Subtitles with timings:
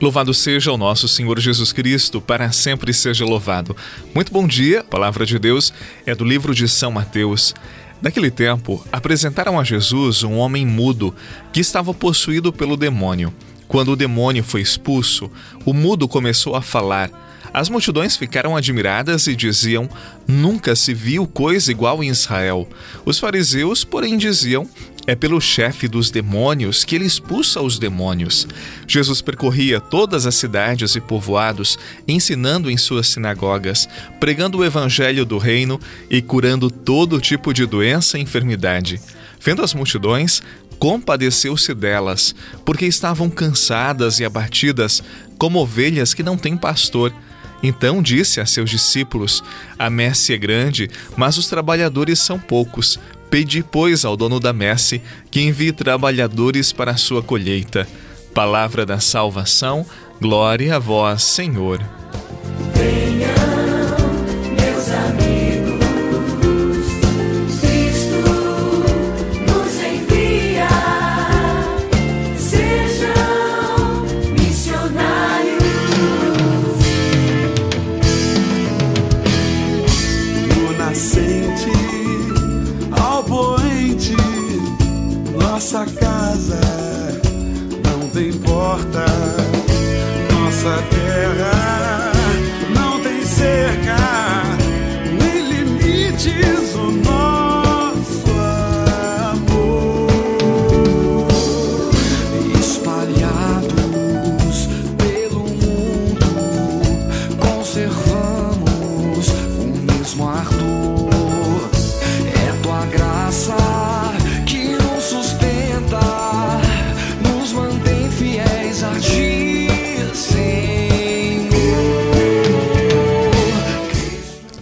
[0.00, 3.76] Louvado seja o nosso Senhor Jesus Cristo, para sempre seja louvado.
[4.14, 5.72] Muito bom dia, a palavra de Deus
[6.06, 7.52] é do livro de São Mateus.
[8.00, 11.12] Naquele tempo, apresentaram a Jesus um homem mudo
[11.52, 13.34] que estava possuído pelo demônio.
[13.66, 15.28] Quando o demônio foi expulso,
[15.64, 17.10] o mudo começou a falar.
[17.52, 19.88] As multidões ficaram admiradas e diziam:
[20.26, 22.68] Nunca se viu coisa igual em Israel.
[23.04, 24.68] Os fariseus, porém, diziam:
[25.08, 28.46] é pelo chefe dos demônios que ele expulsa os demônios.
[28.86, 33.88] Jesus percorria todas as cidades e povoados, ensinando em suas sinagogas,
[34.20, 39.00] pregando o evangelho do reino e curando todo tipo de doença e enfermidade.
[39.40, 40.42] Vendo as multidões,
[40.78, 45.02] compadeceu-se delas, porque estavam cansadas e abatidas,
[45.38, 47.14] como ovelhas que não têm pastor.
[47.62, 49.42] Então disse a seus discípulos:
[49.78, 52.98] A messe é grande, mas os trabalhadores são poucos.
[53.30, 57.86] Pedi, pois, ao dono da messe que envie trabalhadores para a sua colheita.
[58.32, 59.84] Palavra da salvação,
[60.20, 61.80] glória a vós, Senhor.
[90.68, 91.77] Nossa terra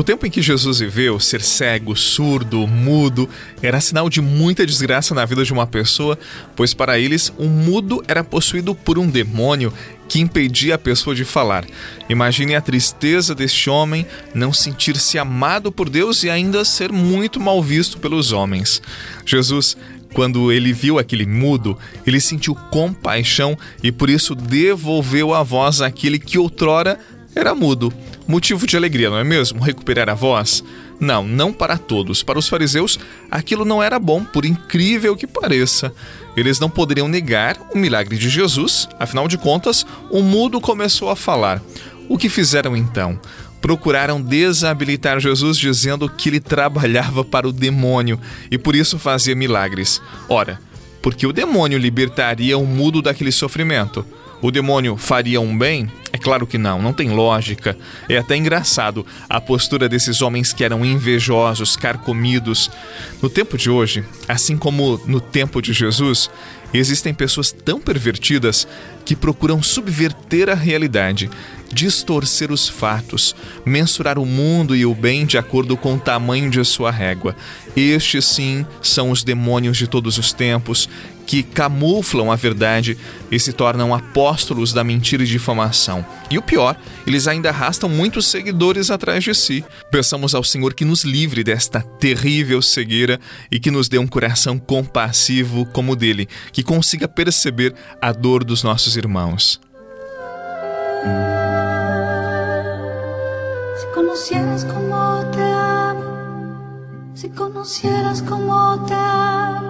[0.00, 3.28] No tempo em que Jesus viveu, ser cego, surdo, mudo
[3.60, 6.18] era sinal de muita desgraça na vida de uma pessoa,
[6.56, 9.70] pois para eles um mudo era possuído por um demônio
[10.08, 11.66] que impedia a pessoa de falar.
[12.08, 17.62] Imagine a tristeza deste homem não sentir-se amado por Deus e ainda ser muito mal
[17.62, 18.80] visto pelos homens.
[19.26, 19.76] Jesus
[20.14, 26.18] quando ele viu aquele mudo, ele sentiu compaixão e por isso devolveu a voz àquele
[26.18, 26.98] que outrora
[27.34, 27.92] era mudo.
[28.30, 29.60] Motivo de alegria, não é mesmo?
[29.60, 30.62] Recuperar a voz?
[31.00, 32.22] Não, não para todos.
[32.22, 32.96] Para os fariseus,
[33.28, 35.92] aquilo não era bom, por incrível que pareça.
[36.36, 41.16] Eles não poderiam negar o milagre de Jesus, afinal de contas, o mudo começou a
[41.16, 41.60] falar.
[42.08, 43.18] O que fizeram então?
[43.60, 50.00] Procuraram desabilitar Jesus dizendo que ele trabalhava para o demônio e por isso fazia milagres.
[50.28, 50.60] Ora,
[51.02, 54.06] porque o demônio libertaria o mudo daquele sofrimento?
[54.42, 55.90] O demônio faria um bem?
[56.12, 57.76] É claro que não, não tem lógica.
[58.08, 62.70] É até engraçado a postura desses homens que eram invejosos, carcomidos.
[63.22, 66.30] No tempo de hoje, assim como no tempo de Jesus,
[66.72, 68.66] existem pessoas tão pervertidas
[69.04, 71.30] que procuram subverter a realidade,
[71.72, 76.64] distorcer os fatos, mensurar o mundo e o bem de acordo com o tamanho de
[76.64, 77.36] sua régua.
[77.76, 80.88] Estes, sim, são os demônios de todos os tempos
[81.30, 82.98] que camuflam a verdade
[83.30, 86.04] e se tornam apóstolos da mentira e difamação.
[86.28, 86.76] E o pior,
[87.06, 89.64] eles ainda arrastam muitos seguidores atrás de si.
[89.92, 94.58] Peçamos ao Senhor que nos livre desta terrível cegueira e que nos dê um coração
[94.58, 99.60] compassivo como o dele, que consiga perceber a dor dos nossos irmãos.
[103.78, 109.69] Se conocieras como te amo, se conocieras como te amo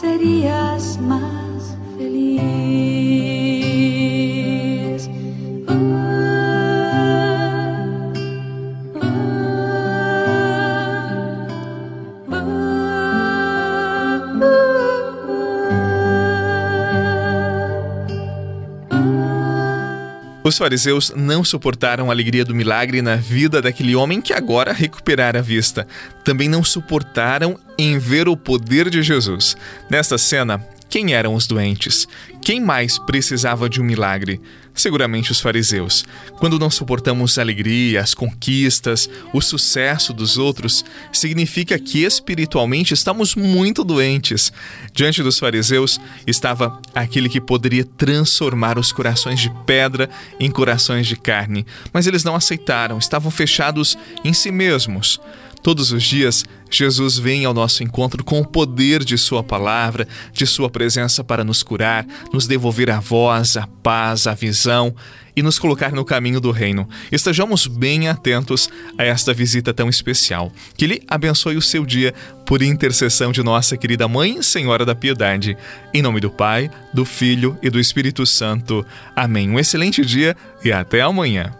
[0.00, 1.49] serías más
[20.50, 25.38] Os fariseus não suportaram a alegria do milagre na vida daquele homem que agora recuperara
[25.38, 25.86] a vista.
[26.24, 29.56] Também não suportaram em ver o poder de Jesus.
[29.88, 32.08] Nesta cena, Quem eram os doentes?
[32.42, 34.40] Quem mais precisava de um milagre?
[34.74, 36.04] Seguramente os fariseus.
[36.38, 43.34] Quando não suportamos a alegria, as conquistas, o sucesso dos outros, significa que espiritualmente estamos
[43.34, 44.52] muito doentes.
[44.94, 50.08] Diante dos fariseus estava aquele que poderia transformar os corações de pedra
[50.38, 55.20] em corações de carne, mas eles não aceitaram, estavam fechados em si mesmos.
[55.62, 60.46] Todos os dias, Jesus vem ao nosso encontro com o poder de Sua palavra, de
[60.46, 64.94] Sua presença para nos curar, nos devolver a voz, a paz, a visão
[65.36, 66.88] e nos colocar no caminho do reino.
[67.12, 70.52] Estejamos bem atentos a esta visita tão especial.
[70.76, 72.14] Que Ele abençoe o seu dia
[72.46, 75.56] por intercessão de nossa querida Mãe, Senhora da Piedade.
[75.92, 78.84] Em nome do Pai, do Filho e do Espírito Santo.
[79.14, 79.50] Amém.
[79.50, 81.59] Um excelente dia e até amanhã.